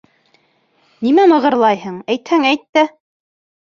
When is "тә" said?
2.77-2.91